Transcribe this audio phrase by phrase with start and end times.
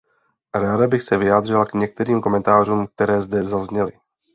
[0.55, 3.91] Ráda bych se vyjádřila k některým komentářům, které zde zazněly.